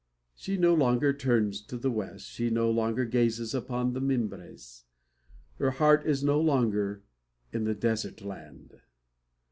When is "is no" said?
6.07-6.41